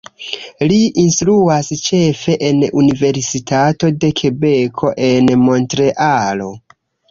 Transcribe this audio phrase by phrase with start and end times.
[0.69, 6.53] Li instruas ĉefe en Universitato de Kebeko en Montrealo.